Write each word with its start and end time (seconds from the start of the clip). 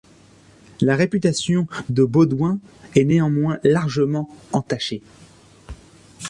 La 0.81 0.95
réputation 0.95 1.67
de 1.89 2.03
Beaudoin 2.03 2.57
est 2.95 3.03
néanmoins 3.03 3.59
largement 3.63 4.27
entachée. 4.51 5.03